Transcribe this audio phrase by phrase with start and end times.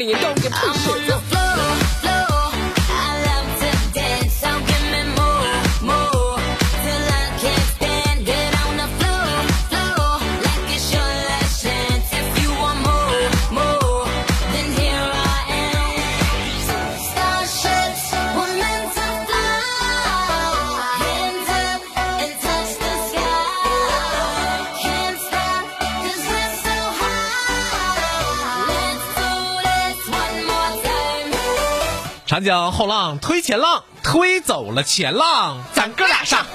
[0.00, 1.39] Money and don't get pushed.
[32.30, 36.46] 长江后浪推前浪，推走了前浪，咱哥俩上。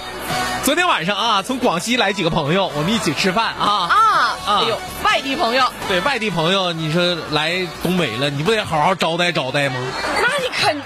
[0.64, 3.68] 昨天晚上啊，从广西来几个朋友，我们一起吃饭啊。
[3.68, 9.76] 啊，啊哎呦，外地朋友，对外地朋友，你说来东北了，你不得好好招待招待吗？
[10.22, 10.82] 那你肯，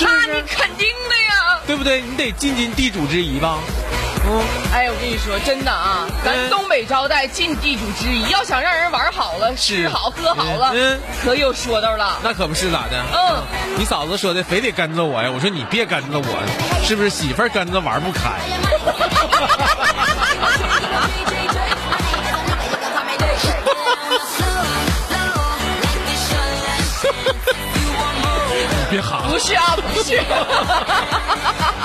[0.00, 1.60] 那你肯定的呀。
[1.64, 2.02] 对不对？
[2.02, 3.58] 你得尽尽地主之谊吧。
[4.72, 12.18] 哎，我跟你说，真的啊，嗯咱东北招待尽地主之谊，要想让人玩好了、吃好、喝好了，嗯可有说道了。
[12.22, 13.02] 那可不是咋的。
[13.12, 13.42] 嗯，
[13.78, 18.30] 你嫂子说的非得跟着我呀，我说你别跟着我，是不是媳妇儿跟着玩不开？
[28.88, 30.16] 别喊不是啊，不是。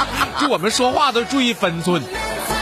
[0.40, 2.02] 就我们说话都注意分寸，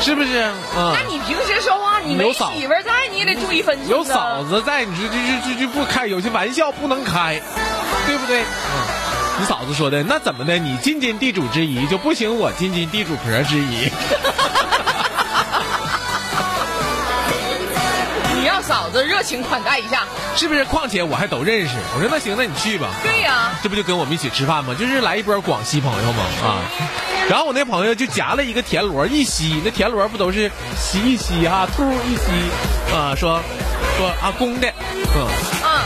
[0.02, 0.44] 是不是？
[0.78, 3.90] 嗯那，你平时说话，你没媳妇在，你也得注意分寸。
[3.90, 4.44] 有嫂。
[4.44, 7.42] 子在，你这这这这不开，有些玩笑不能开，
[8.08, 8.42] 对不对？
[8.42, 8.46] 嗯，
[9.40, 10.58] 你嫂子说的那怎么的？
[10.58, 13.90] 你尽尽地主之谊就不行，我尽尽地主婆之谊。
[18.80, 20.06] 嫂子热情款待一下。
[20.38, 20.64] 是不是？
[20.64, 21.76] 况且我还都认识。
[21.94, 22.88] 我说那行，那你去吧。
[23.04, 24.74] 对呀、这不就跟我们一起吃饭吗？
[24.74, 26.64] 就是来一波广西朋友嘛啊。
[27.30, 33.42] 然后我那朋友就夹了一个田螺一吸，那田螺不都是吸一吸哈、吐一吸啊，说
[33.98, 34.74] 说阿公的，
[35.14, 35.28] 嗯，
[35.62, 35.84] 啊，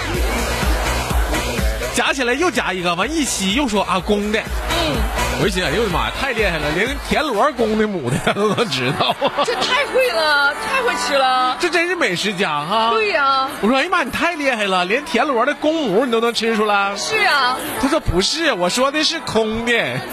[1.96, 4.96] 夹起来又夹一个，完一吸又说阿公的，嗯，
[5.42, 9.14] 我一寻思，哎呦我的妈呀，太厉害了，连田螺公的母的都能知道，
[9.44, 11.58] 这太会了，太会吃了。
[11.60, 12.92] 这真是美食家哈。
[12.92, 16.96] 对呀、我说哎呀妈，你太厉害了，连田螺的公母你都能吃出来。
[16.96, 19.74] 是啊，他说不是，我说的是空的。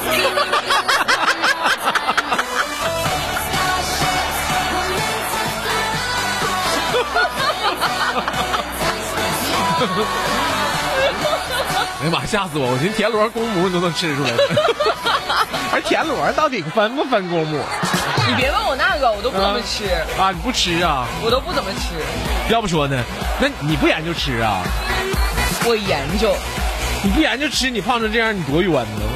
[12.01, 12.67] 哎呀妈，吓死我！
[12.73, 14.31] 我寻思田螺公母你都能吃出来，
[15.73, 17.61] 而田螺到底分不分公母
[18.29, 19.85] 你别问我那个，我都不怎么吃，
[20.21, 20.31] 啊？
[20.33, 21.07] 你不吃啊？
[21.23, 21.95] 我都不怎么吃。
[22.53, 23.03] 要不说呢，
[23.41, 24.63] 那你不研究吃啊？
[25.65, 26.35] 我研究，
[27.03, 29.01] 你不研究吃，你胖成这样，你多冤呢？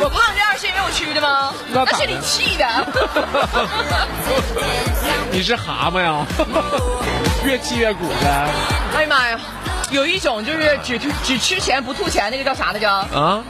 [0.00, 1.52] 我胖这样是因为我吃的吗？
[1.70, 2.66] 那是你气的。
[5.30, 6.24] 你是蛤蟆呀？
[7.44, 8.48] 越气越鼓的
[8.94, 9.38] 哎呀妈呀，
[9.92, 12.90] 有一种就是只吐只吃钱不吐钱，那个叫啥来着？
[12.90, 13.42] 啊？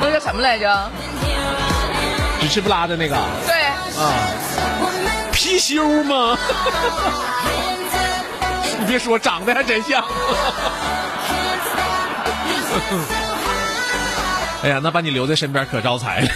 [0.00, 0.90] 那个叫什么来着？
[2.40, 3.16] 只吃不拉的那个
[3.46, 3.54] 对，
[3.98, 4.12] 啊？
[5.32, 6.36] 貔貅吗？
[8.78, 10.04] 你别说，长得还真像。
[14.62, 16.28] 哎呀，那把你留在身边可招财了。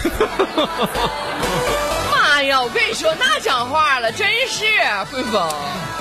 [2.61, 4.65] 我跟你说，那讲话了，真是
[5.11, 5.49] 慧峰。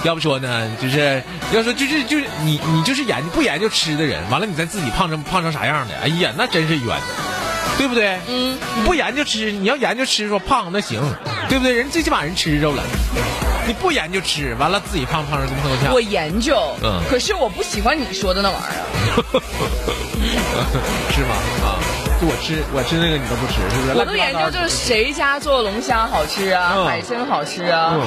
[0.04, 1.22] 要不说呢，就是
[1.52, 6.96] 要说就是就是你你就是研究不研究吃的人，完了你再自己胖成胖成啥样的，哎呀，那真是冤，
[7.76, 8.18] 对不对？
[8.28, 11.00] 嗯，你不研究吃，你要研究吃说胖那行，
[11.48, 11.72] 对不对？
[11.72, 12.82] 人最起码人吃着了，
[13.66, 16.00] 你不研究吃，完了自己胖胖成跟头像我。
[16.00, 18.84] 研究，嗯可是我不喜欢你说的那玩意儿。
[21.12, 21.34] 是吗？
[21.64, 21.78] 啊，
[22.20, 23.94] 就我吃我吃那个你都不吃，是不是？
[23.98, 27.92] 我都研究就是谁家做龙虾好吃啊，嗯海参好吃啊。
[27.94, 28.02] 嗯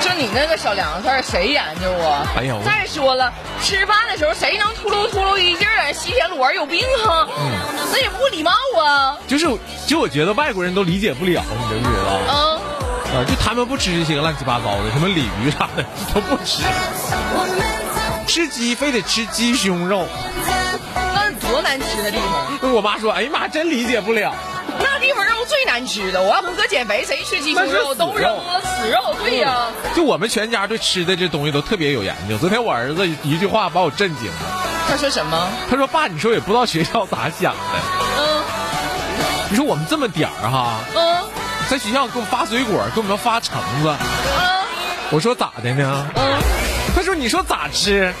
[0.00, 2.26] 就你那个小凉菜，谁研究啊？
[2.36, 3.32] 哎呀再说了，
[3.62, 5.92] 吃饭的时候谁能秃噜秃噜一劲儿啊？
[5.92, 7.26] 西田螺有病啊？
[7.38, 7.50] 嗯
[7.90, 9.16] 那也不礼貌啊。
[9.26, 9.46] 就是
[9.86, 12.20] 就我觉得外国人都理解不了，你知不知道？
[12.28, 15.82] 嗯，啊，就他们不吃这些个乱七八糟的，什么鲤鱼啥的
[16.12, 16.62] 都不吃，
[18.28, 20.06] 吃鸡非得吃鸡胸肉。
[21.64, 22.18] 难吃的地
[22.60, 24.32] 方，我妈说：“哎呀妈，真理解不了。
[24.78, 26.22] 那地方肉最难吃的。
[26.22, 29.16] 我要不搁减肥，谁吃鸡胸肉都扔了死肉。
[29.24, 32.38] 对呀、”就我们全家对吃的这东西都特别有研究。
[32.38, 35.48] 昨天我儿子一句话把我震惊了，他说什么？
[35.70, 37.58] 他说：“爸，你说也不知道学校咋想的。
[38.18, 38.44] 嗯
[39.50, 41.24] 你说我们这么点儿哈，嗯
[41.68, 43.88] 在学校给我们发水果，给我们发橙子。
[43.88, 44.64] 嗯
[45.10, 46.06] 我说咋的呢？
[46.16, 46.42] 嗯，
[46.96, 48.12] 他说：“你说咋吃？”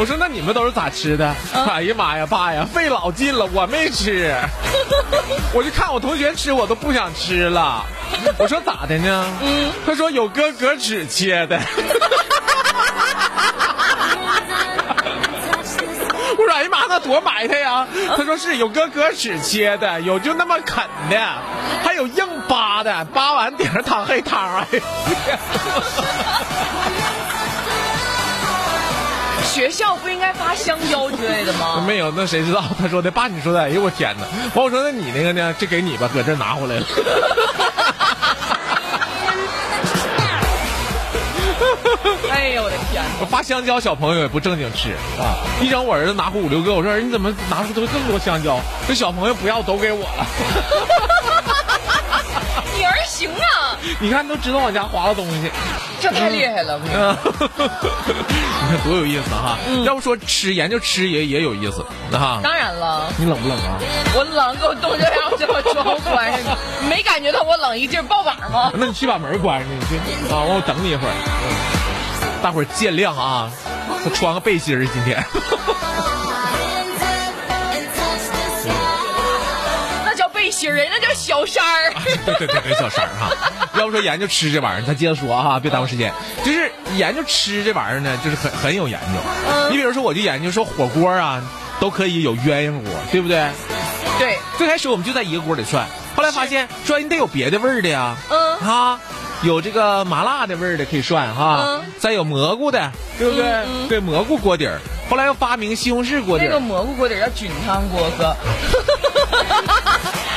[0.00, 4.32] 我说：“那你们都是咋吃的？”哎呀妈呀，爸呀，费老劲了，我没吃。
[5.52, 7.84] 我就看我同学吃，我都不想吃了。
[8.38, 9.26] 我说咋的呢？
[9.42, 11.60] 嗯，他说有搁格尺切的。
[16.38, 17.84] 我说哎呀妈，那多埋汰呀！
[18.16, 21.18] 他说是有搁格尺切的，有就那么啃的，
[21.82, 24.58] 还有硬扒的，扒完顶上淌黑汤。
[24.58, 24.78] 哎呀
[29.58, 31.82] 学校不应该发香蕉之类的吗？
[31.84, 32.62] 没有，那谁知道？
[32.80, 34.24] 他说的，爸，你说的，哎呦我天哪！
[34.54, 35.52] 完我说那你那个呢？
[35.58, 36.86] 这给你吧，搁这拿回来了。
[42.30, 43.02] 哎呦我的天！
[43.20, 44.90] 我发香蕉，小朋友也不正经吃
[45.20, 45.42] 啊！
[45.60, 48.60] 一整我儿子拿回五六个，我说儿子你怎么拿出这么多香蕉？
[48.86, 50.24] 这小朋友不要，都给我了。
[52.78, 55.50] 你儿行啊， 你看都知道我家划了东西，
[56.10, 56.80] 这太厉害了！
[56.84, 57.16] 嗯，
[57.58, 59.58] 你 看多有意思哈！
[59.84, 62.40] 要不说吃研究吃也也有意思哈。
[62.42, 63.78] 当然了，你冷不冷啊？
[64.14, 68.72] 我冷，给我冻这样，就把窗户关上，你没感觉到我冷一劲儿爆板吗？
[68.74, 69.96] 那你去把门关上，你去
[70.32, 70.40] 啊！
[70.44, 71.12] 我等你一会儿。
[71.12, 73.50] 嗯，大伙儿见谅啊，
[74.04, 75.24] 我穿个背心儿今天。
[80.68, 81.92] 人那叫小山儿。
[82.24, 83.30] 对对对对，小三儿哈。
[83.78, 86.12] 要不说研究吃这玩意儿，咱接着说哈，别耽误时间。
[86.44, 89.68] 就是研究吃这玩意儿呢，就是很很有研究。
[89.70, 91.42] 你比如说，我就研究说火锅啊，
[91.80, 93.48] 都可以有鸳鸯锅，对不对？
[94.18, 95.86] 对，最开始我们就在一个锅里涮，
[96.16, 98.16] 后来发现说你得有别的味儿的呀。
[98.30, 98.98] 嗯哈，
[99.42, 103.44] 有这个麻辣的味儿的可以涮哈，嗯再有蘑菇的，对不对？
[103.46, 104.80] 嗯嗯对，蘑菇锅底儿。
[105.08, 106.48] 后来又发明西红柿锅底儿。
[106.48, 108.36] 那个蘑菇锅底儿叫菌汤锅哥。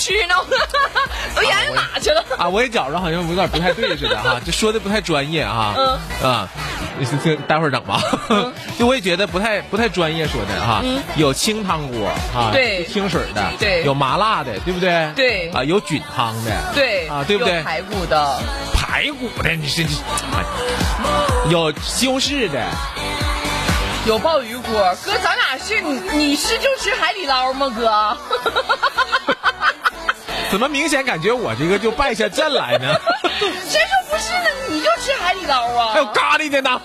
[0.00, 0.34] 就你还研究吃呢？
[1.36, 2.24] 都研究哪去了？
[2.38, 5.74] 啊，我也觉着好像有点不太对似的哈，这说的不太专业哈。
[5.76, 6.48] 嗯啊，
[7.22, 8.00] 这待会儿整吧。
[8.78, 10.80] 就我也觉得不太不太专业说的哈。
[10.82, 15.12] 嗯有清汤锅啊，对清水的，对有麻辣的，对不对？
[15.14, 17.62] 对啊，有菌汤的，对啊，对不对？
[17.62, 18.38] 排骨的，
[18.74, 19.84] 排骨的，你是
[21.50, 22.64] 有西红柿的，
[24.06, 24.72] 有鲍鱼锅。
[25.04, 27.68] 哥，咱俩是你你是就吃海底捞吗？
[27.76, 28.16] 哥，
[30.50, 32.94] 怎么明显感觉我这个就败下阵来呢？
[33.68, 34.50] 谁说不是呢？
[34.68, 35.92] 你就吃海底捞啊？
[35.92, 36.80] 还有咖喱的呢，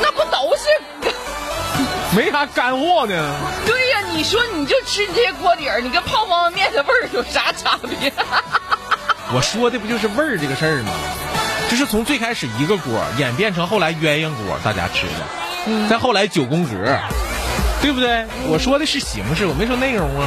[0.00, 1.10] 那不都是？
[2.16, 3.34] 没啥干货呢。
[3.66, 8.12] 对呀、你说你就吃这些锅底儿，你跟泡方便面的味儿有啥差别？
[9.34, 10.92] 我说的不就是味儿这个事儿吗？
[11.70, 16.70] 就是从最开始一个锅演变成后来鸳鸯锅，大家吃的，再后来九宫格，
[17.80, 18.26] 对不对？
[18.48, 20.26] 我说的是形式，我没说内容啊。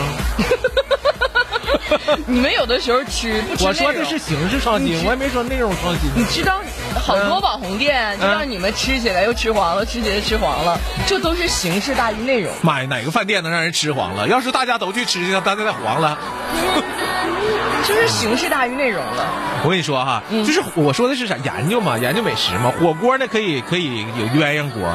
[2.25, 6.09] 你们有的时候吃不吃我说的是形式创新，我也没说内容创新。
[6.15, 6.59] 你知道
[6.95, 12.51] 好多网红店就让你们吃起来又吃黄了，吃起来吃黄了，这都是形式大于内容。
[12.61, 14.27] 妈呀，哪个饭店能让人吃黄了？
[14.27, 16.17] 要是大家都去吃去，大家再黄了。
[17.87, 19.27] 就是形式大于内容了。
[19.63, 22.71] 我跟你说哈，就是我说的是啥研究嘛，研究美食嘛。
[22.79, 24.91] 火锅呢可以可以有鸳鸯锅，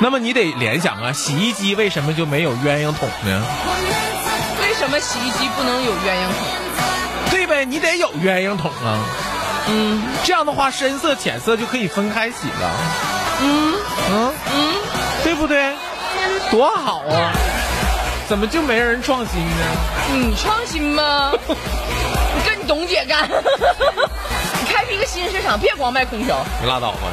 [0.00, 3.42] 那么你得联想啊，洗衣机为什么就没有鸳鸯桶呢？
[4.80, 6.46] 为什么洗衣机不能有鸳鸯桶？
[7.32, 9.00] 对呗，你得有鸳鸯桶啊。
[9.66, 12.70] 嗯这样的话，深色浅色就可以分开洗了。
[13.42, 13.74] 嗯
[14.08, 14.74] 嗯，嗯，
[15.24, 15.74] 对不对？
[16.52, 17.32] 多好啊！
[18.28, 19.56] 怎么就没人创新呢？
[20.12, 21.32] 你创新吗？
[21.48, 26.38] 你跟你董姐干， 你开辟一个新市场，别光卖空调。
[26.62, 27.08] 你拉倒吧！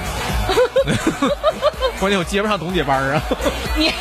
[2.00, 3.22] 关键我接不上董姐班儿啊！
[3.76, 3.92] 你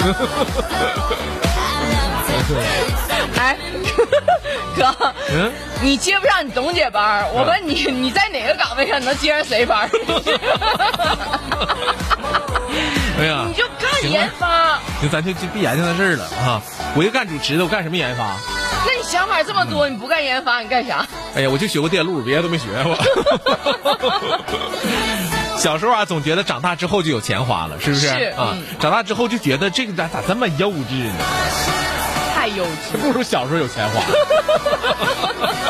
[3.38, 3.56] 哎，
[4.76, 4.92] 哥，
[5.32, 9.88] 嗯，你接不上你董姐班儿，我问你，你在哪个岗位上能接上谁班儿？
[13.20, 14.78] 哎呀，你就干研发。
[15.02, 16.62] 就咱就就别研究那事儿了啊！
[16.96, 18.36] 我就干主持的，我干什么研发？
[18.86, 21.06] 那你想法这么多，你不干研发，你干啥？
[21.34, 22.96] 哎呀，我就学过电路，别的都没学过。
[25.60, 28.08] 小时候啊，总觉得长大之后就有钱花了，是不是？
[28.08, 31.14] 是啊嗯，长大之后就觉得这个咋咋这么幼稚呢？
[32.34, 32.96] 太幼稚。
[32.98, 34.00] 不如小时候有钱花。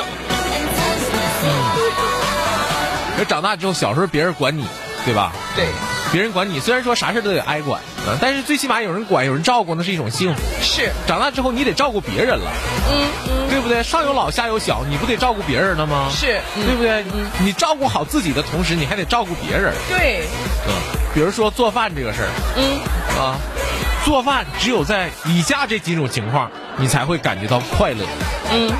[3.19, 4.65] 嗯，长大之后，小时候别人管你，
[5.05, 5.33] 对吧？
[5.57, 5.67] 对，
[6.13, 10.41] 别人管你，虽然说啥事都得挨管，啊，但是最起码有人管，有人照顾，那是一种幸福。
[10.61, 12.51] 是，长大之后，你得照顾别人了，
[12.91, 13.83] 嗯嗯，对不对？
[13.83, 16.09] 上有老，下有小，你不得照顾别人了吗？
[16.11, 17.05] 是，嗯对不对？
[17.39, 19.73] 你照顾好自己的同时，你还得照顾别人。
[19.89, 20.25] 对，
[20.67, 20.75] 嗯，
[21.15, 22.81] 比如说做饭这个事儿嗯，
[23.21, 23.37] 啊，
[24.05, 28.05] 做饭只有在以下这几种情况，你才会感觉到快乐。
[28.53, 28.73] 嗯，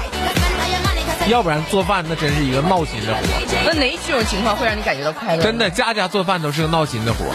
[1.29, 3.21] 要不然做饭那真是一个闹心的活。
[3.65, 5.43] 那哪几种情况会让你感觉到快乐？
[5.43, 7.27] 真的，家家做饭都是个闹心的活。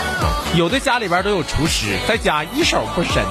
[0.55, 3.23] 有的家里边都有厨师，在家一手不伸。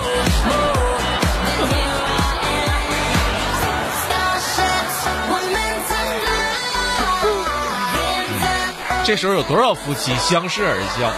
[9.04, 11.12] 这时候有多少夫妻相视而笑？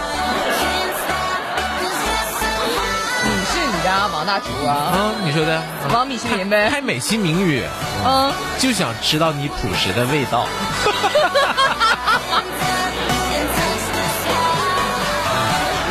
[4.13, 5.61] 王大厨啊，啊，你说的？
[5.93, 6.69] 王米其林呗。
[6.69, 7.67] 还美其名曰，
[8.05, 10.45] 嗯，就想吃到你朴实的味道。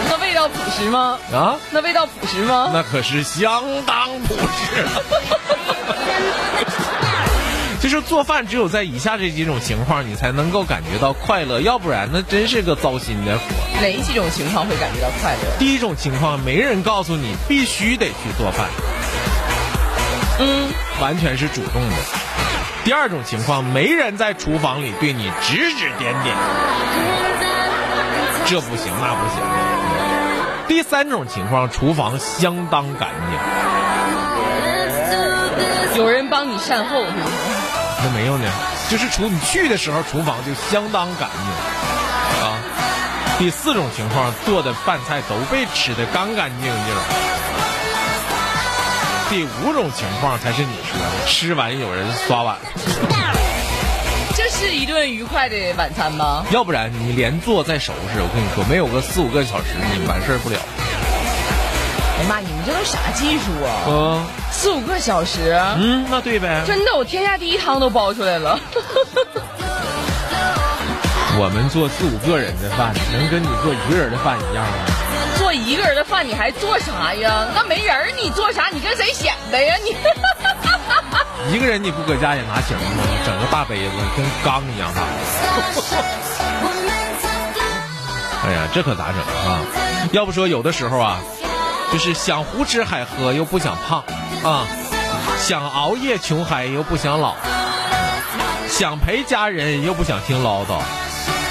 [0.09, 1.19] 那味道朴实吗？
[1.33, 2.71] 啊，那味道朴实吗？
[2.73, 4.87] 那可是相当朴实
[7.87, 7.90] 了。
[7.90, 13.45] 就是做饭，只有在以下这几种情况，你才能够感觉到快乐，要不然那真是个糟心的活。
[13.81, 15.38] 哪几种情况会感觉到快乐？
[15.59, 18.66] 第一种情况，没人告诉你必须得去做饭，
[20.40, 20.69] 嗯，
[21.00, 21.97] 完全是主动的。
[22.85, 26.35] 第二种情况，没人在厨房里对你指指点点，
[28.47, 29.38] 这不行那不行。
[30.66, 33.11] 第三种情况，厨房相当干
[35.95, 37.16] 净，有人帮你善后是吗？
[37.99, 38.50] 那没有呢，
[38.88, 42.59] 就是厨你去的时候，厨房就相当干净啊。
[43.38, 46.95] 第四种情况，做的饭菜都被吃的干干净净。
[49.29, 52.57] 第五种情况才是你说的，吃完有人刷碗，
[54.37, 56.45] 这是一顿愉快的晚餐吗？
[56.50, 60.59] 要不然你连做再收拾，我跟你说，没有个四五个小时，你完事儿不了。
[62.18, 63.85] 哎呀妈，你们这都啥技术啊？
[63.87, 66.62] 嗯四五个小时，嗯，那对呗。
[66.66, 68.58] 真的，我天下第一汤都包出来了。
[71.38, 74.73] 我们做四五个人的饭，能跟你做一个人的饭一样吗？
[75.37, 77.46] 做一个人的饭，你还做啥呀？
[77.54, 78.68] 那没人儿你做啥？
[78.73, 79.76] 你跟谁显摆呀？
[79.85, 79.94] 你
[81.54, 83.02] 一个人你不搁家也拿行吗？
[83.26, 85.02] 整个大杯子跟缸一样大。
[88.49, 89.20] 哎呀，这可咋整
[89.52, 89.61] 啊？
[90.12, 91.18] 要不说有的时候啊，
[91.93, 94.05] 就是想胡吃海喝又不想胖
[94.45, 94.66] 啊，
[95.38, 97.35] 想熬夜穷嗨又不想老，
[98.69, 100.81] 想陪家人又不想听唠叨，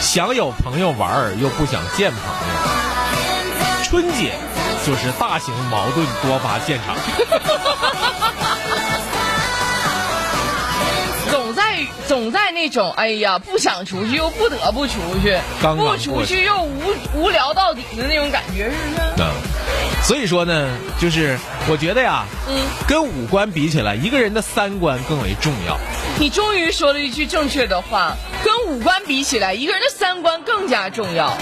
[0.02, 2.56] 想有朋友玩儿又不想见朋友。
[3.84, 4.34] 春节
[4.86, 6.96] 就是大型矛盾多发现场。
[11.32, 11.78] 总在
[12.08, 19.24] 总在那种哎呀，不想出去又不得不出去，刚刚不出去又无无聊到底的那种感觉，是不是？
[19.24, 19.32] 啊，
[20.06, 20.70] 所以说呢，
[21.00, 21.36] 就是
[21.68, 22.56] 我觉得呀，嗯，
[22.88, 25.80] 跟五官比起来，一个人的三观更为重要。
[26.20, 31.36] 你终于说了一句正确的话，跟五官比起来，一个人的三观更加重要。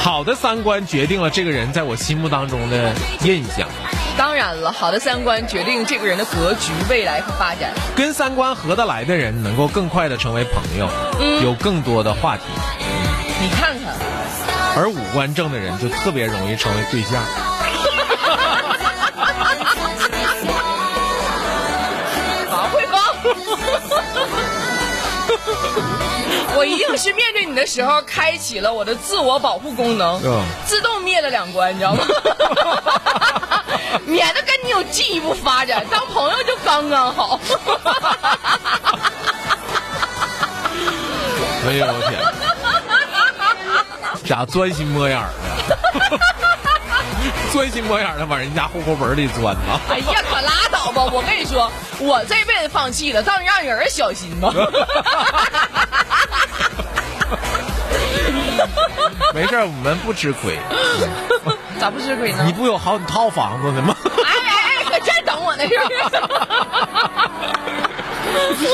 [0.00, 2.92] 好的三观决定了这个人在我心目当中的
[3.24, 3.68] 印象，
[4.16, 7.72] 当然了，好的三观决定这个人的格局、未来和发展。
[7.96, 10.88] 跟三观合得来的人能够更快的成为朋友，
[11.20, 12.44] 嗯有更多的话题，
[13.42, 13.96] 你看看，
[14.76, 17.22] 而五官正的人就特别容易成为对象。
[22.50, 23.00] 王慧芳，
[26.56, 32.04] 我一定是面对你的时候开启了我的自我保护功能，嗯自动灭了两关，你知道吗？
[34.06, 37.38] 免得跟你有进一步发展，当朋友就刚刚好。
[41.66, 42.20] 哎呦我天，
[44.28, 45.26] 咋钻心摸眼儿
[45.68, 45.78] 的？
[47.50, 49.80] 钻心摸眼儿的往人家户口本里钻呢？
[49.88, 51.02] 哎呀，可拉倒吧！
[51.10, 54.52] 我跟你说，我这辈子放弃了，让让人小心吧。
[59.34, 60.58] 没事儿，我们不吃亏。
[61.80, 62.44] 咋不吃亏呢？
[62.44, 63.96] 你不有好几套房子呢吗？
[64.04, 65.64] 哎 哎哎，搁这儿等我呢，
[68.58, 68.68] 是？